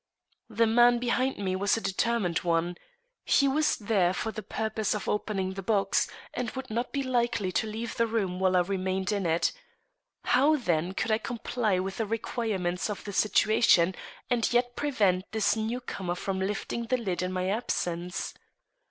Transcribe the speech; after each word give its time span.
The 0.49 0.65
man 0.65 0.97
behind 0.97 1.37
me 1.37 1.55
was 1.55 1.77
a 1.77 1.79
determined 1.79 2.39
one. 2.39 2.75
He 3.23 3.47
was 3.47 3.77
there 3.77 4.13
for 4.13 4.31
the 4.31 4.41
purpose 4.41 4.95
of 4.95 5.07
opening 5.07 5.53
the 5.53 5.61
box, 5.61 6.07
and 6.33 6.49
would 6.49 6.71
not 6.71 6.91
be 6.91 7.03
likely 7.03 7.51
to 7.51 7.67
leave 7.67 7.95
the 7.95 8.07
room 8.07 8.39
while 8.39 8.57
I 8.57 8.61
remained 8.61 9.11
in 9.11 9.27
it. 9.27 9.51
How, 10.23 10.55
then, 10.55 10.95
could 10.95 11.11
I 11.11 11.19
comply 11.19 11.77
with 11.77 11.97
the 11.97 12.07
requirements 12.07 12.89
of 12.89 13.03
the 13.03 13.13
situation 13.13 13.93
and 14.27 14.51
yet 14.51 14.75
prevent 14.75 15.31
this 15.33 15.55
new 15.55 15.79
comer 15.79 16.15
from 16.15 16.39
lifting 16.39 16.87
the 16.87 16.97
lid 16.97 17.21
in 17.21 17.31
my 17.31 17.47
absence? 17.47 18.33